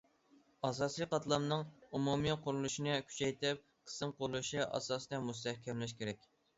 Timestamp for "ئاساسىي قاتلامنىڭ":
0.69-1.61